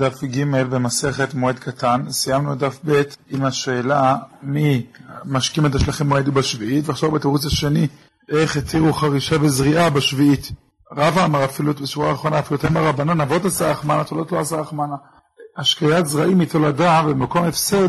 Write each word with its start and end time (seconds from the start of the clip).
דף 0.00 0.24
ג' 0.24 0.44
במסכת 0.70 1.34
מועד 1.34 1.58
קטן, 1.58 2.04
סיימנו 2.10 2.54
דף 2.54 2.78
ב' 2.86 3.02
עם 3.30 3.44
השאלה 3.44 4.16
מי 4.42 4.86
משקים 5.24 5.66
את 5.66 5.74
השלכם 5.74 6.08
מועד 6.08 6.28
ובשביעית, 6.28 6.88
ועכשיו 6.88 7.10
בתירוץ 7.10 7.46
השני, 7.46 7.88
איך 8.28 8.56
התירו 8.56 8.92
חרישה 8.92 9.36
וזריעה 9.40 9.90
בשביעית. 9.90 10.52
רבא 10.92 11.24
אמר 11.24 11.44
אפילו 11.44 11.74
בשורה 11.74 12.10
האחרונה, 12.10 12.38
אפילו 12.38 12.60
תמר 12.60 12.86
רבנן, 12.86 13.20
אבות 13.20 13.44
עשה 13.44 13.70
החמנה, 13.70 14.04
תולדות 14.04 14.32
לא 14.32 14.40
עשה 14.40 14.60
החמנה. 14.60 14.96
השקיית 15.56 16.06
זרעים 16.06 16.38
מתולדה 16.38 17.02
ובמקום 17.06 17.44
הפסד 17.44 17.88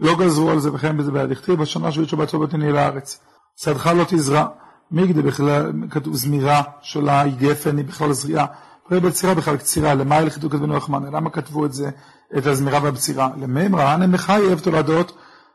לא 0.00 0.16
גזרו 0.18 0.50
על 0.50 0.58
זה, 0.58 0.72
וכן 0.72 0.96
בזה 0.96 1.10
ביד 1.10 1.32
הכתיב, 1.32 1.54
בשנה 1.54 1.88
השביעית 1.88 2.10
שבת 2.10 2.34
לא 2.34 2.46
תניעי 2.46 2.72
לארץ. 2.72 3.20
שדך 3.56 3.86
לא 3.86 4.04
תזרע. 4.08 4.46
מי 4.90 5.08
כדי 5.08 5.22
בכלל, 5.22 5.72
כתוב 5.90 6.14
זמירה 6.14 6.62
שלה, 6.82 7.20
היא 7.20 7.34
גפן, 7.38 7.76
היא 7.76 7.84
בכלל 7.84 8.12
זריעה. 8.12 8.46
פרי 8.88 9.00
בצירה 9.00 9.34
בכלל 9.34 9.56
קצירה, 9.56 9.94
למה 9.94 10.16
הלכתו 10.16 10.50
כתבנו 10.50 10.74
רחמנה? 10.74 11.10
למה 11.10 11.30
כתבו 11.30 11.66
את 11.66 11.72
זה, 11.72 11.90
את 12.38 12.46
הזמירה 12.46 12.80
והבצירה? 12.82 13.28
למימרא, 13.40 13.94
אנא 13.94 14.06
מחייב 14.06 14.58
תולדות, 14.58 15.12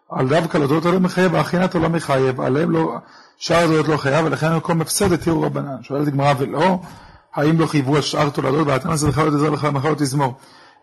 על 0.09 0.27
דווקא 0.27 0.57
לדות 0.57 0.85
לא 0.85 0.99
מחייב, 0.99 1.35
האחיינת 1.35 1.75
לא 1.75 1.89
מחייב, 1.89 2.41
עליהם 2.41 2.71
לא, 2.71 2.95
שאר 3.37 3.63
הדעות 3.63 3.87
לא 3.87 3.97
חייב, 3.97 4.25
ולכן 4.25 4.55
מקום 4.55 4.81
הפסד 4.81 5.11
התירו 5.11 5.41
רבנן. 5.41 5.83
שואלת 5.83 6.07
הגמרא 6.07 6.33
ולא, 6.37 6.79
האם 7.33 7.59
לא 7.59 7.65
חייבו 7.65 7.95
על 7.95 8.01
שאר 8.01 8.29
תולדות, 8.29 8.67
והתנא 8.67 8.95
זה 8.95 9.07
לך 9.07 9.17
לא 9.17 9.29
תזר 9.29 9.49
לך 9.49 9.65
מחר 9.65 9.89
לא 9.89 9.95
תזמור. 9.95 10.33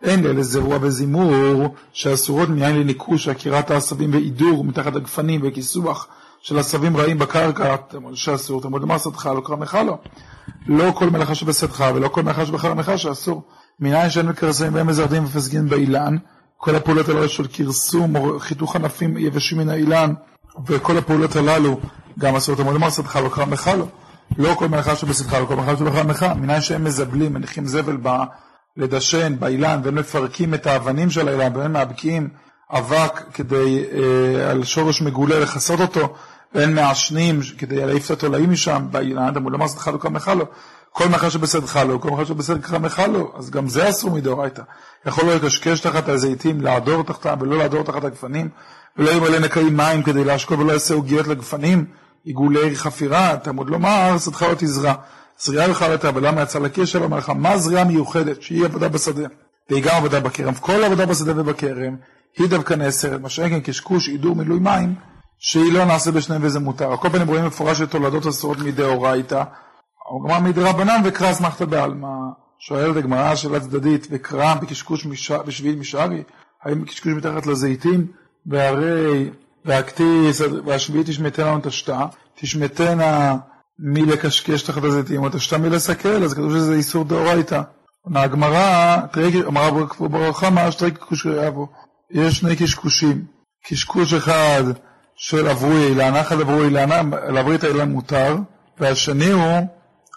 אין 0.03 0.23
לאלה 0.23 0.43
זרוע 0.43 0.77
וזימור 0.81 1.75
שאסורות 1.93 2.49
מיין 2.49 2.79
לניקוש, 2.79 3.27
עקירת 3.27 3.71
העשבים 3.71 4.13
ועידור 4.13 4.63
מתחת 4.63 4.95
הגפנים 4.95 5.41
וכיסוח 5.43 6.07
של 6.47 6.59
עשבים 6.59 6.97
רעים 6.97 7.19
בקרקע, 7.19 7.75
שאסור, 8.13 8.61
תלמוד 8.61 8.81
למה 8.81 8.99
שדך 8.99 9.25
לא 9.25 9.41
קרמך 9.45 9.77
לו. 9.85 9.97
לא 10.67 10.91
כל 10.91 11.09
מלאכה 11.09 11.35
שבשדך 11.35 11.85
ולא 11.95 12.07
כל 12.07 12.23
מלאכה 12.23 12.45
שבחרמך 12.45 12.91
שאסור. 12.95 13.43
מניין 13.79 14.09
שאין 14.09 14.25
מקרסמים 14.25 14.73
בהם 14.73 14.87
מזרדים 14.87 15.23
ופסגין 15.25 15.69
באילן, 15.69 16.17
כל 16.57 16.75
הפעולות 16.75 17.09
הללו 17.09 17.29
של 17.29 17.47
כרסום 17.53 18.15
או 18.15 18.39
חיתוך 18.39 18.75
ענפים 18.75 19.17
יבשים 19.17 19.57
מן 19.57 19.69
האילן, 19.69 20.13
וכל 20.67 20.97
הפעולות 20.97 21.35
הללו 21.35 21.79
גם 22.19 22.35
אסור 22.35 22.55
תלמוד 22.55 22.75
למה 22.75 22.91
שדך 22.91 23.15
לא 23.15 23.29
קרמך 23.29 23.71
לו. 23.77 23.87
לא 24.37 24.53
כל 24.53 24.67
מלאכה 24.67 24.95
שבשדך 24.95 25.33
לא 25.33 25.45
כל 25.45 25.55
מלאכה 25.55 25.77
שבחרמך, 25.77 26.25
מניין 26.35 26.61
שהם 26.61 26.83
מזבלים, 26.83 27.33
מניחים 27.33 27.67
זבל 27.67 27.97
ב... 28.01 28.09
לדשן 28.77 29.39
באילן, 29.39 29.81
והם 29.83 29.95
מפרקים 29.95 30.53
את 30.53 30.67
האבנים 30.67 31.09
של 31.09 31.27
האילן, 31.27 31.55
והם 31.55 31.73
מאבקים 31.73 32.29
אבק 32.71 33.23
כדי, 33.33 33.83
אה, 33.93 34.51
על 34.51 34.63
שורש 34.63 35.01
מגולה 35.01 35.39
לכסות 35.39 35.79
אותו, 35.79 36.13
והם 36.55 36.75
מעשנים 36.75 37.39
כדי 37.57 37.85
להעיף 37.85 38.05
את 38.05 38.11
התולעים 38.11 38.51
משם 38.51 38.85
באילן, 38.91 39.37
אמרו 39.37 39.49
למה 39.49 39.67
שדך 39.67 39.87
לא 39.87 39.97
קרמך 39.97 40.31
לו, 40.37 40.45
כל 40.91 41.07
מאכל 41.07 41.29
שבשדך 41.29 41.79
לו, 41.87 42.01
כל 42.01 42.09
מאכל 42.09 42.25
שבשד 42.25 42.61
קרמך 42.61 43.01
לו, 43.11 43.33
אז 43.37 43.49
גם 43.49 43.67
זה 43.67 43.89
אסור 43.89 44.11
מדאורייתא. 44.11 44.61
יכול 45.05 45.25
לא 45.25 45.35
לקשקש 45.35 45.79
תחת 45.79 46.09
הזיתים, 46.09 46.61
לעדור 46.61 47.03
תחתם 47.03 47.37
ולא 47.41 47.57
לעדור 47.57 47.83
תחת 47.83 48.03
הגפנים, 48.03 48.49
ולא 48.97 49.09
ימלא 49.09 49.39
נקי 49.39 49.63
מים 49.63 50.03
כדי 50.03 50.23
להשקות 50.23 50.59
ולא 50.59 50.71
יעשה 50.71 50.93
עוגיות 50.93 51.27
לגפנים, 51.27 51.85
עיגולי 52.23 52.75
חפירה, 52.75 53.37
תלמוד 53.43 53.69
לומר, 53.69 54.17
שדך 54.17 54.41
לא 54.41 54.53
תזרע. 54.57 54.93
זריעה 55.39 55.67
יאכל 55.67 55.95
אתה, 55.95 56.09
ולמה 56.15 56.41
יצא 56.41 56.59
לקש 56.59 56.91
שלו, 56.91 57.03
אומר 57.03 57.17
לך, 57.17 57.29
מה 57.29 57.57
זריעה 57.57 57.83
מיוחדת, 57.83 58.41
שהיא 58.41 58.65
עבודה 58.65 58.89
בשדה, 58.89 59.27
והיא 59.69 59.83
גם 59.83 59.95
עבודה 59.95 60.19
בכרם. 60.19 60.53
כל 60.53 60.83
עבודה 60.83 61.05
בשדה 61.05 61.41
ובכרם, 61.41 61.95
היא 62.37 62.47
דווקא 62.47 62.73
נאסרת, 62.73 63.21
מה 63.21 63.29
שאין 63.29 63.49
כן 63.49 63.59
קשקוש, 63.59 64.07
הידור, 64.07 64.35
מילוי 64.35 64.59
מים, 64.59 64.95
שהיא 65.39 65.73
לא 65.73 65.85
נעשה 65.85 66.11
בשניהם 66.11 66.43
וזה 66.43 66.59
מותר. 66.59 66.91
על 66.91 66.97
כל 66.97 67.09
פנים 67.09 67.27
רואים 67.27 67.45
מפורש 67.45 67.77
שתולדות 67.77 68.27
אסורות 68.27 68.57
מדאורייתא, 68.57 69.43
הגמרא 70.15 70.39
מדרבנן 70.39 71.01
וקרא 71.05 71.31
אסמכתא 71.31 71.65
בעלמא. 71.65 72.07
שואלת 72.59 72.97
הגמרא 72.97 73.35
שאלה 73.35 73.59
צדדית, 73.59 74.07
וקרא 74.11 74.53
בקשקוש 74.53 75.07
בשביל 75.45 75.75
משארי, 75.75 76.23
האם 76.63 76.85
קשקוש 76.85 77.13
מתחת 77.13 77.45
לזיתים? 77.45 78.07
והרי, 78.45 79.29
והכתיס, 79.65 80.41
והשביעית 80.65 81.07
תשמטנה 81.07 81.55
ותשתה, 81.55 82.05
תשמטנה 82.35 83.35
מלקשקש 83.79 84.61
תחת 84.61 84.83
הזיתים, 84.83 85.23
או 85.23 85.29
תשתה 85.29 85.57
מלסקל, 85.57 86.23
אז 86.23 86.33
כתוב 86.33 86.51
שזה 86.51 86.73
איסור 86.73 87.03
דאורייתא. 87.03 87.61
הגמרא, 88.15 88.97
אמרה 89.47 89.71
ברוך 89.99 90.43
אמר, 90.43 90.71
שתרי 90.71 90.91
קשקושי 90.91 91.47
אבו. 91.47 91.67
יש 92.11 92.37
שני 92.37 92.55
קשקושים. 92.55 93.25
קשקוש 93.65 94.13
אחד 94.13 94.63
של 95.17 95.47
אברוי 95.47 95.87
אילנה, 95.87 96.21
אחד 96.21 96.39
אברוי 96.39 96.65
אילנה, 96.65 97.01
לעברית 97.29 97.63
האילן 97.63 97.91
מותר, 97.91 98.35
והשני 98.79 99.31
הוא 99.31 99.67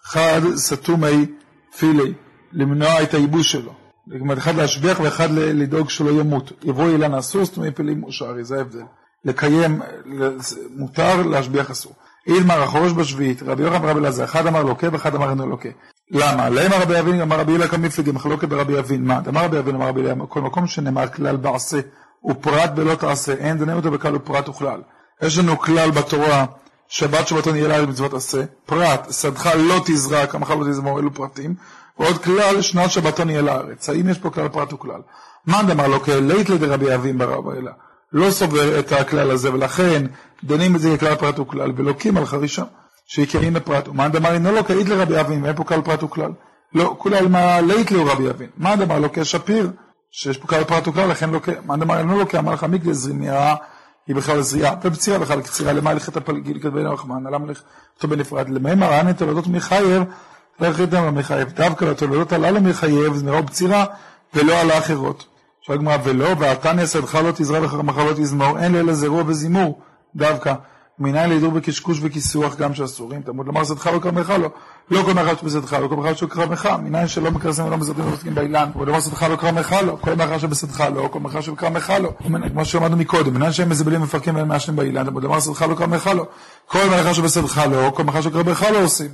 אחד 0.06 0.40
סתומי 0.56 1.26
פילי, 1.78 2.12
למנוע 2.52 3.02
את 3.02 3.14
הייבוש 3.14 3.52
שלו. 3.52 3.72
זאת 4.06 4.20
אומרת, 4.20 4.38
אחד 4.38 4.54
להשביח 4.54 5.00
ואחד 5.00 5.30
לדאוג 5.30 5.90
שלא 5.90 6.10
ימות. 6.10 6.52
יבוא 6.62 6.88
אילן 6.88 7.14
אסור, 7.14 7.44
סתומי 7.44 7.70
פילי 7.70 7.94
מושרי, 7.94 8.44
זה 8.44 8.56
ההבדל. 8.58 8.82
לקיים 9.24 9.80
מותר, 10.76 11.22
להשביח 11.22 11.70
אסור. 11.70 11.92
אילמר 12.26 12.62
החורש 12.62 12.92
בשביעית, 12.92 13.42
רבי 13.42 13.62
יוחנן 13.62 13.84
ורבי 13.84 14.00
אלעזר, 14.00 14.24
אחד 14.24 14.46
אמר 14.46 14.62
לוקה 14.62 14.88
ואחד 14.92 15.14
אמר 15.14 15.30
אינו 15.30 15.46
לוקה. 15.46 15.68
למה? 16.10 16.48
למה 16.48 16.76
רבי 16.76 17.00
אבין 17.00 17.20
אמר 17.20 17.40
רבי 17.40 17.52
הילה 17.52 17.68
כמפלגי, 17.68 18.12
מחלוקת 18.12 18.48
ברבי 18.48 18.78
אבין. 18.78 19.04
מה? 19.04 19.20
אמר 19.28 19.44
רבי 19.44 19.58
אבין 19.58 19.74
אמר 19.74 19.88
רבי 19.88 20.00
הילה, 20.00 20.14
כל 20.28 20.40
מקום 20.40 20.66
שנאמר 20.66 21.08
כלל 21.08 21.36
בעשה 21.36 21.80
ופרט 22.24 22.70
בלא 22.70 22.94
תעשה, 22.94 23.32
אין 23.32 23.58
דנים 23.58 23.76
אותו 23.76 23.90
בכלל 23.90 24.16
ופרט 24.16 24.48
וכלל. 24.48 24.80
יש 25.22 25.38
לנו 25.38 25.58
כלל 25.58 25.90
בתורה, 25.90 26.44
שבת 26.88 27.28
שבתון 27.28 27.56
יהיה 27.56 27.68
לה 27.68 27.86
מצוות 27.86 28.14
עשה, 28.14 28.42
פרט, 28.66 29.12
שדך 29.12 29.46
לא 29.56 29.80
תזרע, 29.86 30.26
כמך 30.26 30.50
לא 30.50 30.64
תזמור, 30.70 31.00
אלו 31.00 31.14
פרטים, 31.14 31.54
ועוד 31.98 32.18
כלל, 32.18 32.60
שנת 32.62 32.90
שבתון 32.90 33.30
יהיה 33.30 33.42
לארץ. 33.42 33.88
האם 33.88 34.08
יש 34.08 34.18
פה 34.18 34.30
כלל 34.30 34.48
פרט 34.48 34.72
וכלל? 34.72 35.00
מאן 35.46 35.66
דאמר 35.66 35.86
לוקה, 35.88 36.20
לית 36.20 36.48
לדרבי 36.48 36.94
אבין 36.94 37.18
ברבי 37.18 37.56
הילה. 37.56 37.72
לא 38.12 38.30
סובר 38.30 38.78
את 38.78 38.92
הכלל 38.92 39.30
הזה, 39.30 39.52
ולכן 39.54 40.06
דנים 40.44 40.76
את 40.76 40.80
זה 40.80 40.96
ככלל 40.96 41.14
פרט 41.14 41.38
וכלל, 41.38 41.72
ולוקים 41.76 42.16
על 42.16 42.26
חרישה, 42.26 42.64
שעיקרים 43.06 43.54
בפרט. 43.54 43.88
ומאן 43.88 44.12
דאמר 44.12 44.32
אינו 44.32 44.52
לוקה, 44.52 44.74
אית 44.74 44.88
לרבי 44.88 45.20
אבין, 45.20 45.44
ואין 45.44 45.56
פה 45.56 45.64
כלל 45.64 45.82
פרט 45.82 46.02
וכלל. 46.02 46.32
לא, 46.74 46.94
כולל 46.98 47.28
מה 47.28 47.60
לית 47.60 47.90
לו 47.90 48.04
רבי 48.06 48.30
אבין. 48.30 48.48
מאן 48.58 48.78
דאמר 48.78 48.98
לוקה 48.98 49.24
שפיר, 49.24 49.70
שיש 50.10 50.38
פה 50.38 50.48
כלל 50.48 50.64
פרט 50.64 50.88
וכלל, 50.88 51.08
לכן 51.08 51.30
לוקה. 51.30 51.52
מאן 51.66 51.80
דאמר 51.80 51.98
אינו 51.98 52.18
לוקה, 52.18 52.38
אמר 52.38 52.52
לך 52.52 52.64
מגלה 52.64 52.92
זרימיה, 52.92 53.54
היא 54.06 54.16
בכלל 54.16 54.40
זריעה, 54.40 54.74
ובצירה 54.84 55.18
בכלל 55.18 55.40
קצירה, 55.40 55.72
למה 55.72 55.90
הלכת 55.90 56.16
הפלגיל 56.16 56.58
כדבין 56.58 56.86
הרחמן, 56.86 57.22
למה 57.32 57.44
הלך 57.46 57.62
אותו 57.96 58.08
בנפרד, 58.08 58.66
רען 58.82 59.10
את 59.10 59.18
תולדות 59.18 59.46
מחייב, 59.46 60.02
לא 60.60 60.66
החליטם 60.66 61.04
למחייב, 61.04 61.48
דווקא 61.48 61.84
לתולדות 61.84 62.32
הללו 62.32 62.60
מחייב, 62.60 63.14
זה 63.14 63.24
מרוב 63.24 63.46
בצירה, 63.46 63.84
ולא 64.34 64.60
על 64.60 64.70
האחרות. 64.70 65.26
שואל 65.60 65.78
הגמרא, 65.78 65.96
ולא, 66.04 66.28
ועתניא 66.38 66.86
שדך 66.86 67.14
לא 67.14 67.30
תזרע 67.30 67.64
וחרמך 67.64 67.96
לא 67.96 68.12
תזמור, 68.12 68.58
אין 68.58 68.72
לאלה 68.72 68.94
זרוע 68.94 69.22
וזימור, 69.26 69.80
דווקא. 70.16 70.54
מניין 71.00 71.30
לידור 71.30 71.52
בקשקוש 71.52 71.98
וכיסוח 72.02 72.56
גם 72.56 72.74
שאסורים, 72.74 73.22
תמוד 73.22 73.46
לומר 73.46 73.64
שדך 73.64 73.86
לא 73.86 73.98
קרמך 73.98 74.30
לא, 74.30 74.50
לא 74.90 75.02
כל 75.02 75.12
מאכל 75.12 75.36
שבשדך, 75.36 75.72
לא 75.72 75.88
כל 75.88 75.96
מאכל 75.96 76.76
מניין 76.82 77.08
שלא 77.08 77.30
מקרסם 77.30 77.64
ולא 77.64 77.76
מזרדים 77.76 78.04
ומסכים 78.04 78.34
באילן, 78.34 78.70
תמוד 78.72 78.88
לומר 78.88 79.00
שדך 79.00 79.22
לא 79.22 79.36
קרמך 79.36 79.76
לא, 79.86 79.96
כל 80.00 80.14
מאכל 80.14 80.38
שבשדך 80.38 80.84
לא, 80.94 81.08
כל 81.12 81.20
מאכל 81.20 81.40
שקרמך 81.40 81.92
לא, 82.02 82.12
כמו 82.52 82.64
שאמרנו 82.64 82.96
מקודם, 82.96 83.34
מניין 83.34 83.52
שהם 83.52 83.68
מזבלים 83.68 84.00
מפרקים 84.00 84.36
והם 84.36 84.48
מעשנים 84.48 84.76
באילן, 84.76 85.06
תמוד 85.06 85.22
לומר 85.22 85.40
שדך 85.40 85.62
לא 85.62 85.74
קרמך 85.74 86.10
לא, 86.16 86.26
כל 86.66 86.84
מאכל 86.90 87.12
שבשדך 87.12 87.62
לא, 87.70 87.90
כל 87.94 88.04
מאכל 88.04 88.22
שקרמך 88.22 88.66
לא 88.72 88.82
עושים. 88.82 89.08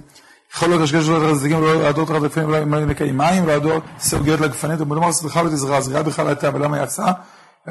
יכול 0.54 0.68
להיות 0.68 0.82
קשקש 0.82 1.08
לא 1.08 1.32
לצדיקים 1.32 1.58
ולא 1.58 1.82
לעדות 1.82 2.10
הגפנים 2.10 2.48
ולא 2.48 2.56
ימלא 2.56 2.84
נקיים 2.84 3.18
מים 3.18 3.44
ולא 3.44 3.52
לעדות 3.52 3.82
סרגיות 3.98 4.40
לגפנים, 4.40 4.76
תמוד 4.76 4.98
לומר 4.98 5.12
שדך 5.12 5.36
לא 5.36 5.48
תזרע, 5.48 5.80
זריעה 5.80 6.02
בכלל 6.02 6.26
הייתה 6.26 6.50
ולמה 6.54 6.82
יצאה 6.82 7.12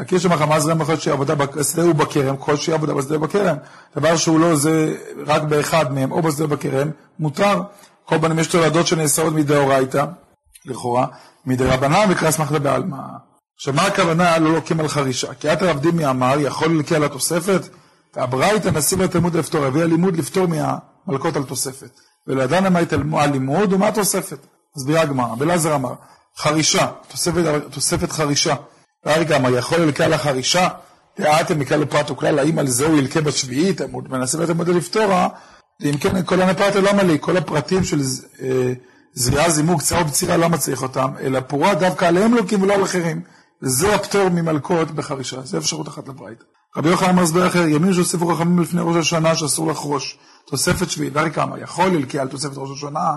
כי 0.07 0.15
יש 0.15 0.23
שם 0.23 0.49
מה 0.49 0.59
זרם 0.59 0.81
להיות 0.81 1.01
שהיא 1.01 1.13
עבודה 1.13 1.35
בשדה 1.35 1.89
ובכרם, 1.89 2.37
כל 2.37 2.55
שהיא 2.55 2.75
עבודה 2.75 2.93
בשדה 2.93 3.17
ובכרם. 3.17 3.57
דבר 3.97 4.17
שהוא 4.17 4.39
לא 4.39 4.55
זה 4.55 4.95
רק 5.25 5.41
באחד 5.41 5.93
מהם, 5.93 6.11
או 6.11 6.21
בשדה 6.21 6.45
ובכרם, 6.45 6.89
מותר. 7.19 7.61
כל 8.05 8.19
פנים 8.21 8.39
יש 8.39 8.47
תולדות 8.47 8.87
שנאסרות 8.87 9.33
מדאורייתא, 9.33 10.05
לכאורה, 10.65 11.05
מדרבנן 11.45 12.07
וקרא 12.09 12.29
מחלה 12.39 12.59
בעלמא. 12.59 12.97
עכשיו, 13.55 13.73
מה 13.73 13.81
הכוונה 13.81 14.37
לא 14.37 14.53
לוקים 14.53 14.79
על 14.79 14.87
חרישה? 14.87 15.33
כי 15.33 15.53
את 15.53 15.61
הרב 15.61 15.79
דימי 15.79 16.05
אמר, 16.05 16.35
יכול 16.39 16.67
ללקי 16.67 16.95
על 16.95 17.03
התוספת? 17.03 17.61
והברייתא 18.15 18.69
נסים 18.69 19.01
לתלמוד 19.01 19.35
לפתור, 19.35 19.65
הביא 19.65 19.83
הלימוד 19.83 20.17
לפתור 20.17 20.47
מהמלכות 20.47 21.35
על 21.35 21.43
תוספת. 21.43 21.99
ולדענה 22.27 22.69
מה 22.69 23.21
הלימוד 23.21 23.73
ומה 23.73 23.87
התוספת. 23.87 24.37
מסבירה 24.77 25.01
הגמרא, 25.01 25.35
בלעזר 25.35 25.75
אמר, 25.75 25.93
חרישה, 26.37 26.87
תוספת, 27.07 27.43
תוספת 27.71 28.11
חרישה. 28.11 28.55
רגע, 29.05 29.39
מה 29.39 29.49
יכול 29.49 29.77
ללקה 29.77 30.07
לך 30.07 30.27
הרישה? 30.27 30.67
דעתם 31.19 31.59
מכלל 31.59 31.79
לפרט 31.79 32.11
וכלל, 32.11 32.39
האם 32.39 32.59
על 32.59 32.67
זה 32.67 32.85
הוא 32.85 32.97
ילקה 32.97 33.21
בשביעית? 33.21 33.81
מנסה 34.09 34.37
בית 34.37 34.49
המודל 34.49 34.73
לפתורה, 34.73 35.27
ואם 35.81 35.97
כן, 35.97 36.23
כל 36.23 36.41
הנפרט 36.41 36.75
למה 36.75 37.03
לי? 37.03 37.17
כל 37.21 37.37
הפרטים 37.37 37.83
של 37.83 37.99
אה, 38.41 38.73
זריעה, 39.13 39.49
זימוג, 39.49 39.81
צרה 39.81 40.01
ובצירה, 40.01 40.37
למה 40.37 40.57
צריך 40.57 40.83
אותם? 40.83 41.11
אלא 41.19 41.39
פורה 41.39 41.75
דווקא 41.75 42.05
עליהם 42.05 42.33
לוקים 42.33 42.61
ולא 42.61 42.73
על 42.73 42.83
אחרים. 42.83 43.21
וזה 43.63 43.95
הפטור 43.95 44.29
ממלכות 44.29 44.91
בחרישה, 44.91 45.41
זה 45.41 45.57
אפשרות 45.57 45.87
אחת 45.87 46.07
לברית. 46.07 46.43
רבי 46.77 46.89
יוחנן 46.89 47.19
הסבר 47.19 47.47
אחר, 47.47 47.67
ימים 47.67 47.93
שהוסיפו 47.93 48.35
חכמים 48.35 48.59
לפני 48.59 48.81
ראש 48.83 48.95
השנה 48.95 49.35
שאסור 49.35 49.67
לחרוש. 49.67 50.17
תוספת 50.47 50.89
שביעית, 50.89 51.13
דרי 51.13 51.31
כמה, 51.31 51.59
יכול 51.59 51.87
ללקה 51.87 52.21
על 52.21 52.27
תוספת 52.27 52.57
ראש 52.57 52.69
השנה, 52.77 53.11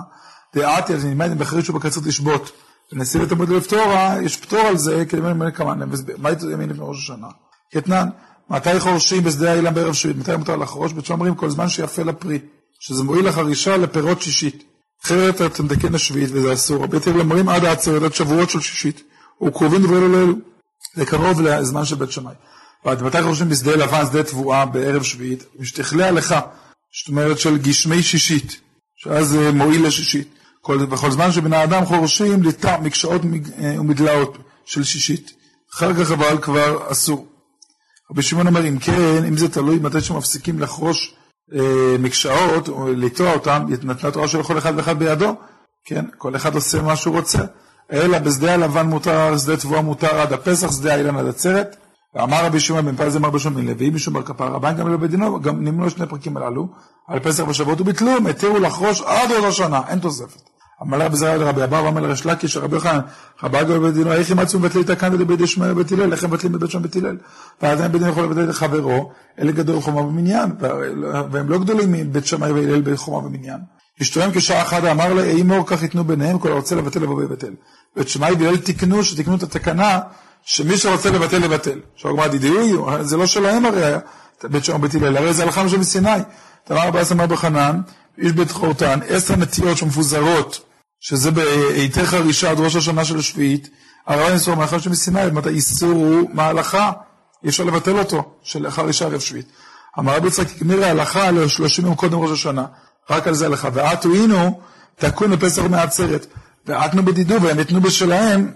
דעתי, 0.55 0.95
אז 0.95 1.05
נלמד 1.05 1.39
בחריש 1.39 1.71
ובקצות 2.93 2.93
לשבות. 2.93 2.93
בנשיא 2.93 3.21
לתלמוד 3.21 3.49
לפתורה, 3.49 4.17
יש 4.23 4.37
פטור 4.37 4.61
על 4.61 4.77
זה, 4.79 5.05
כי 5.09 5.17
למען 5.17 5.31
ימין 5.31 5.51
כמה 5.51 5.75
מה 6.19 6.31
ימין 6.53 6.71
לפני 6.71 6.85
ראש 6.85 6.99
השנה? 6.99 7.29
כתנן, 7.71 8.09
מתי 8.51 8.81
חורשים 8.81 9.25
בשדה 9.25 9.53
האילם 9.53 9.75
בערב 9.75 9.93
שביעית, 9.93 10.19
מתי 10.19 10.37
מותר 10.37 10.57
לחרוש? 10.57 10.93
בית 10.93 11.11
אומרים 11.11 11.35
כל 11.35 11.51
זמן 11.51 11.69
שיפה 11.69 12.03
לפרי, 12.03 12.39
שזה 12.81 13.05
מועיל 13.05 13.29
לחרישה 13.29 13.77
לפירות 13.77 14.23
שישית. 14.23 14.65
אחרת 15.05 15.43
אתם 15.43 15.69
תקן 15.69 15.95
השביעית 15.95 16.31
וזה 16.33 16.53
אסור. 16.53 16.85
רבי 16.85 17.01
תיר 17.01 17.17
למרים 17.17 17.49
עד 17.49 17.65
העצרת, 17.65 18.03
עד 18.03 18.15
שבועות 18.15 18.51
של 18.51 18.61
שישית. 18.61 19.03
וקרובים 19.47 19.83
דברי 19.83 19.99
אלו 19.99 20.09
לאלו. 20.09 20.35
זה 20.95 21.07
קרוב 21.07 21.41
לזמן 21.41 21.85
של 21.85 21.97
בית 21.97 22.13
שמאי. 22.13 22.35
ועד 22.85 23.03
מתי 23.03 23.23
חורשים 23.23 23.49
בשדה 23.49 23.77
לבן, 23.77 24.07
שדה 24.07 24.23
תבואה, 24.23 24.67
בערב 24.67 25.03
שביעית? 25.03 25.45
משתכלי 25.59 26.05
הלכה, 26.05 26.41
זאת 27.01 27.09
אומרת 27.09 27.39
של 27.39 27.59
גשמי 27.59 28.03
שישית, 28.03 28.61
שאז 28.97 29.29
זה 29.29 29.53
מועיל 29.53 29.87
לשישית. 29.87 30.29
כל, 30.69 30.85
בכל 30.85 31.11
זמן 31.11 31.33
שבני 31.33 31.57
האדם 31.57 31.85
חורשים 31.85 32.43
ליטה 32.43 32.79
מקשאות 32.83 33.23
אה, 33.25 33.81
ומדלאות 33.81 34.39
של 34.65 34.85
שישית. 34.85 35.33
אחר 35.75 35.95
כך 35.95 36.11
אבל 36.11 36.39
כבר 36.43 36.93
אסור. 36.93 37.27
רבי 38.11 38.23
שמעון 38.23 38.47
אומר, 38.47 38.69
אם 38.69 38.79
כן, 38.79 39.25
אם 39.29 39.37
זה 39.37 39.49
תלוי 39.49 39.79
מתי 39.79 40.01
שמפסיקים 40.01 40.59
לחרוש 40.59 41.15
אה, 41.55 41.97
מקשאות, 41.99 42.69
או 42.69 42.93
לטוע 42.93 43.33
אותם, 43.33 43.65
נתנה 43.69 44.11
תורה 44.11 44.29
של 44.29 44.43
כל 44.43 44.59
אחד 44.59 44.73
ואחד 44.77 44.99
בידו, 44.99 45.35
כן, 45.85 46.05
כל 46.19 46.37
אחד 46.37 46.55
עושה 46.55 46.83
מה 46.83 46.97
שהוא 46.97 47.17
רוצה, 47.17 47.43
אלא 47.93 48.19
בשדה 48.19 48.55
הלבן 48.55 48.87
מותר, 48.87 49.39
שדה 49.39 49.57
תבואה 49.57 49.83
מותר 49.83 50.21
עד 50.21 50.33
הפסח, 50.33 50.73
שדה 50.73 50.95
האילן 50.95 51.17
עד 51.17 51.27
עצרת. 51.27 51.77
ואמר 52.15 52.45
רבי 52.45 52.61
שמעון 52.61 52.87
בן 52.87 52.97
פז 52.97 53.17
אמר 53.17 53.31
בשום 53.31 53.55
מילה, 53.55 53.73
ואם 53.79 53.93
מישהו 53.93 54.13
בר 54.13 54.23
כפר 54.23 54.49
רבן 54.49 54.77
גם 54.77 54.89
לא 54.89 54.97
בדינו, 54.97 55.41
גם 55.41 55.65
נמנו 55.65 55.91
שני 55.91 56.07
פרקים 56.07 56.37
הללו, 56.37 56.69
על 57.09 57.21
פסח 57.21 57.49
ושבועות 57.49 57.81
וביטלו, 57.81 58.13
התירו 58.31 58.59
לחרוש 58.59 59.03
עד 59.03 59.31
עוד 59.31 59.45
השנה, 59.45 59.81
אין 59.89 59.99
תוספת. 59.99 60.48
אמר 60.83 61.09
בזרע 61.09 61.37
לרבי 61.37 61.65
אבא 61.65 61.77
ואמר 61.77 62.01
לרש 62.01 62.27
לקיש 62.27 62.57
רבי 62.57 62.75
יוחנן 62.75 63.01
רבי 63.43 63.61
אגב 63.61 63.73
בבית 63.73 63.95
דינו 63.95 64.13
איך 64.13 64.31
ימצאו 64.31 64.59
מבטלי 64.59 64.81
את 64.81 64.91
הכאן 64.91 65.15
ולבית 65.15 65.41
ישמעאל 65.41 65.73
ובית 65.73 65.93
הלל? 65.93 66.13
איך 66.13 66.25
הם 66.25 66.31
מבטלים 66.31 66.53
בבית 66.53 66.71
שם 66.71 66.83
בית 66.83 66.97
הלל? 66.97 67.17
ועדיין 67.63 67.93
בית 67.93 68.01
דין 68.01 68.11
יכול 68.11 68.25
לבטל 68.25 68.51
את 68.51 68.55
חברו 68.55 69.13
אלה 69.39 69.53
גדול 69.53 69.81
חומה 69.81 70.03
במניין 70.03 70.51
והם 71.31 71.49
לא 71.49 71.59
גדולים 71.59 71.93
מבית 71.93 72.27
שמאי 72.27 72.53
והלל 72.53 72.81
בחומה 72.81 73.29
במניין 73.29 73.59
אשתוהם 74.03 74.31
כשעה 74.35 74.63
אחת 74.63 74.85
אמר 74.85 75.15
לה 75.15 75.33
אמור 75.33 75.67
כך 75.67 75.83
ייתנו 75.83 76.05
ביניהם 76.05 76.39
כל 76.39 76.53
הרוצה 76.53 76.75
לבטל 76.75 77.01
לבוא 77.01 77.15
ויבטל. 77.15 77.53
בית 77.97 78.09
שמאי 78.09 78.35
והלל 78.39 78.57
תיקנו 78.57 79.05
שתיקנו 79.05 79.35
את 79.35 79.43
התקנה 79.43 79.99
שמי 80.43 80.77
שרוצה 80.77 81.11
לבטל 81.11 81.39
לבטל 81.39 81.79
עכשיו 81.95 82.11
זה 83.01 83.17
לא 83.17 83.27
בית 84.51 84.67
רבי 86.89 86.99
אמר 87.13 87.27
בחנן 87.27 87.81
איש 88.19 88.33
בית 88.33 88.51
חורתן 88.51 88.99
עשר 89.09 89.37
נטיות 89.37 89.77
שמפוזרות 89.77 90.68
שזה 91.01 91.31
בעיתי 91.31 92.07
חרישה 92.07 92.51
עד 92.51 92.61
ראש 92.61 92.77
השנה 92.77 93.05
של 93.05 93.19
השביעית, 93.19 93.69
הרעיון 94.07 94.33
איסור 94.33 94.55
מאחר 94.55 94.79
שמסיני, 94.79 95.23
זאת 95.23 95.31
אומרת 95.31 95.47
האיסור 95.47 95.91
הוא 95.91 96.31
מההלכה, 96.33 96.93
אי 97.45 97.49
אפשר 97.49 97.65
לבטל 97.65 97.99
אותו, 97.99 98.35
של 98.43 98.71
חרישה 98.71 99.05
ערב 99.05 99.21
שביעית. 99.21 99.47
אמר 99.99 100.17
רבי 100.17 100.29
יצחק, 100.29 100.47
הגמיר 100.57 100.85
ההלכה 100.85 101.31
לשלושים 101.31 101.87
יום 101.87 101.95
קודם 101.95 102.19
ראש 102.19 102.31
השנה, 102.31 102.67
רק 103.11 103.27
על 103.27 103.35
זה 103.35 103.47
הלכה. 103.47 103.69
ועטו 103.73 104.15
אינו, 104.15 104.61
תקון 104.97 105.31
לפסח 105.31 105.63
מעצרת. 105.63 106.27
ועטנו 106.67 107.05
בדידו, 107.05 107.43
והם 107.43 107.59
יתנו 107.59 107.81
בשלהם, 107.81 108.53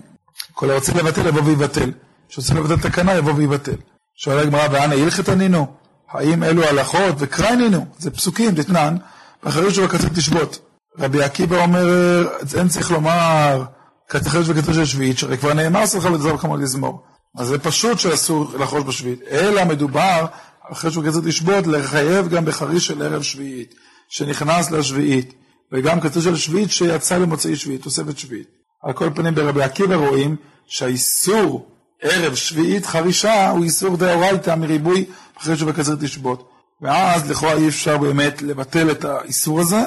כל 0.52 0.70
הרוצה 0.70 0.92
לבטל 0.92 1.26
יבוא 1.26 1.42
ויבטל. 1.42 1.90
שרוצה 2.28 2.54
לבטל 2.54 2.88
תקנה 2.88 3.14
יבוא 3.14 3.32
ויבטל. 3.32 3.76
שואל 4.16 4.38
הגמרא, 4.38 4.68
ואנה 4.72 4.94
הלכת 4.94 5.28
נינו? 5.28 5.66
האם 6.10 6.42
אלו 6.42 6.64
הלכות 6.64 7.14
וקראי 7.18 7.56
נינו? 7.56 7.86
זה 7.98 8.10
פסוקים, 8.10 8.54
דתנן, 8.54 8.96
ואחרי 9.42 9.74
שבקצר 9.74 10.08
תשבות. 10.08 10.71
רבי 10.98 11.22
עקיבא 11.22 11.62
אומר, 11.62 12.28
אין 12.56 12.68
צריך 12.68 12.90
לומר 12.90 13.64
כתחש 14.08 14.48
וכתחש 14.48 14.76
השביעית, 14.76 15.18
שהרי 15.18 15.38
כבר 15.38 15.54
נאמר 15.54 15.86
סליחה 15.86 16.10
לדבר 16.10 16.38
כמה 16.38 16.56
לזמור. 16.56 17.02
אז 17.38 17.46
זה 17.46 17.58
פשוט 17.58 17.98
שאסור 17.98 18.52
לחרוש 18.58 18.84
בשביעית, 18.84 19.20
אלא 19.30 19.64
מדובר, 19.64 20.26
אחרי 20.72 20.90
שהוא 20.90 21.04
כתוב 21.04 21.26
לשבות, 21.26 21.66
לחייב 21.66 22.28
גם 22.28 22.44
בחריש 22.44 22.86
של 22.86 23.02
ערב 23.02 23.22
שביעית, 23.22 23.74
שנכנס 24.08 24.70
לשביעית, 24.70 25.34
וגם 25.72 26.00
כתוב 26.00 26.22
של 26.22 26.36
שביעית 26.36 26.70
שיצא 26.70 27.18
למוצאי 27.18 27.56
שביעית, 27.56 27.82
תוספת 27.82 28.18
שביעית. 28.18 28.48
על 28.82 28.92
כל 28.92 29.10
פנים 29.14 29.34
ברבי 29.34 29.62
עקיבא 29.62 29.94
רואים 29.94 30.36
שהאיסור 30.66 31.68
ערב 32.02 32.34
שביעית 32.34 32.86
חרישה 32.86 33.50
הוא 33.50 33.64
איסור 33.64 33.96
דאורייתא 33.96 34.54
מריבוי 34.54 35.04
אחרי 35.38 35.56
שבקצר 35.56 35.94
תשבות. 36.00 36.48
ואז 36.80 37.30
לכאורה 37.30 37.54
אי 37.54 37.68
אפשר 37.68 37.98
באמת 37.98 38.42
לבטל 38.42 38.90
את 38.90 39.04
האיסור 39.04 39.60
הזה, 39.60 39.80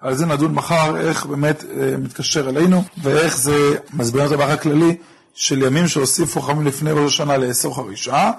על 0.00 0.14
זה 0.14 0.26
נדון 0.26 0.54
מחר, 0.54 0.96
איך 0.96 1.26
באמת 1.26 1.64
אה, 1.64 1.96
מתקשר 1.96 2.48
אלינו, 2.48 2.82
ואיך 3.02 3.36
זה 3.36 3.76
מסביר 3.92 4.26
את 4.26 4.32
הבעיה 4.32 4.54
הכללי 4.54 4.96
של 5.34 5.62
ימים 5.62 5.88
שהוסיפו 5.88 6.40
חכמים 6.40 6.66
לפני 6.66 6.90
ראש 6.90 7.14
השנה 7.14 7.36
לאסור 7.36 7.76
חרישה, 7.76 8.30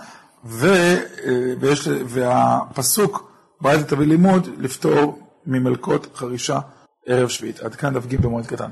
ו, 0.46 0.68
אה, 0.68 1.54
ויש, 1.60 1.88
והפסוק 2.08 3.31
בעד 3.62 3.81
תביא 3.81 4.08
לימוד 4.08 4.50
לפטור 4.58 5.19
ממלכות 5.46 6.08
חרישה 6.16 6.60
ערב 7.06 7.30
שביעית. 7.30 7.60
עד 7.60 7.75
כאן 7.75 7.94
דף 7.94 8.06
ג 8.06 8.16
במועד 8.16 8.46
קטן. 8.46 8.72